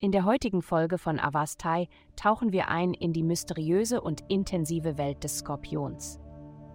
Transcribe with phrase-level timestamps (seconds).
[0.00, 5.22] In der heutigen Folge von Avastai tauchen wir ein in die mysteriöse und intensive Welt
[5.22, 6.18] des Skorpions.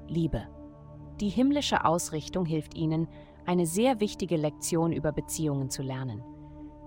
[0.07, 0.47] Liebe.
[1.19, 3.07] Die himmlische Ausrichtung hilft ihnen,
[3.45, 6.23] eine sehr wichtige Lektion über Beziehungen zu lernen.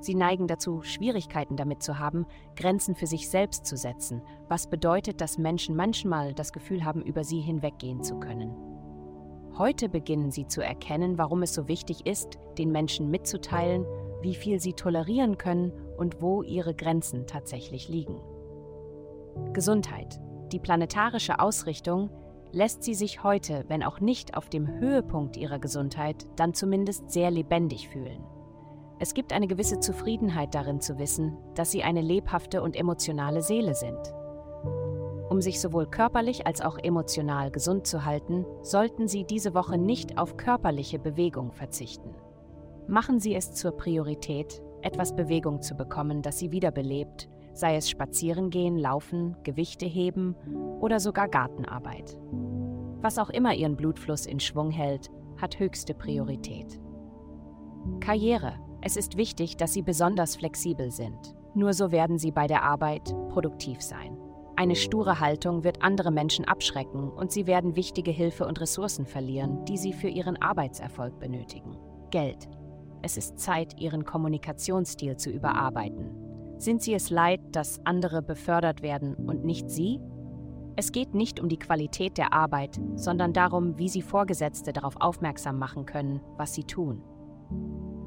[0.01, 2.24] Sie neigen dazu, Schwierigkeiten damit zu haben,
[2.56, 7.23] Grenzen für sich selbst zu setzen, was bedeutet, dass Menschen manchmal das Gefühl haben, über
[7.23, 8.56] sie hinweggehen zu können.
[9.59, 13.84] Heute beginnen sie zu erkennen, warum es so wichtig ist, den Menschen mitzuteilen,
[14.23, 18.21] wie viel sie tolerieren können und wo ihre Grenzen tatsächlich liegen.
[19.52, 20.21] Gesundheit.
[20.52, 22.10] Die planetarische Ausrichtung
[22.52, 27.30] lässt sie sich heute, wenn auch nicht auf dem Höhepunkt ihrer Gesundheit, dann zumindest sehr
[27.30, 28.24] lebendig fühlen.
[28.98, 33.74] Es gibt eine gewisse Zufriedenheit darin zu wissen, dass sie eine lebhafte und emotionale Seele
[33.74, 34.12] sind.
[35.30, 40.19] Um sich sowohl körperlich als auch emotional gesund zu halten, sollten Sie diese Woche nicht
[40.19, 42.16] auf körperliche Bewegung verzichten.
[42.88, 48.77] Machen Sie es zur Priorität, etwas Bewegung zu bekommen, das Sie wiederbelebt, sei es Spazierengehen,
[48.77, 50.35] Laufen, Gewichte heben
[50.80, 52.19] oder sogar Gartenarbeit.
[53.01, 56.80] Was auch immer Ihren Blutfluss in Schwung hält, hat höchste Priorität.
[58.01, 58.54] Karriere.
[58.82, 61.37] Es ist wichtig, dass Sie besonders flexibel sind.
[61.54, 64.19] Nur so werden Sie bei der Arbeit produktiv sein.
[64.61, 69.65] Eine sture Haltung wird andere Menschen abschrecken und sie werden wichtige Hilfe und Ressourcen verlieren,
[69.65, 71.78] die sie für ihren Arbeitserfolg benötigen.
[72.11, 72.47] Geld.
[73.00, 76.15] Es ist Zeit, ihren Kommunikationsstil zu überarbeiten.
[76.59, 79.99] Sind sie es leid, dass andere befördert werden und nicht sie?
[80.77, 85.59] Es geht nicht um die Qualität der Arbeit, sondern darum, wie sie Vorgesetzte darauf aufmerksam
[85.59, 87.03] machen können, was sie tun.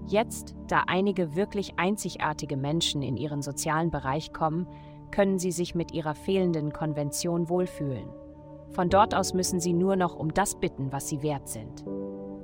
[0.05, 4.67] Jetzt, da einige wirklich einzigartige Menschen in ihren sozialen Bereich kommen,
[5.13, 8.09] können sie sich mit ihrer fehlenden Konvention wohlfühlen.
[8.71, 11.85] Von dort aus müssen sie nur noch um das bitten, was sie wert sind.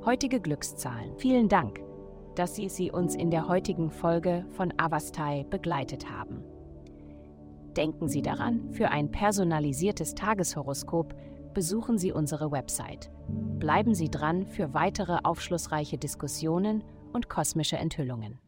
[0.06, 1.17] Heutige Glückszahlen.
[1.17, 1.81] Vielen Dank,
[2.36, 6.44] dass Sie sie uns in der heutigen Folge von Avastai begleitet haben.
[7.75, 11.16] Denken Sie daran, für ein personalisiertes Tageshoroskop
[11.53, 13.12] besuchen Sie unsere Website.
[13.28, 18.40] Bleiben Sie dran für weitere aufschlussreiche Diskussionen und kosmische Enthüllungen.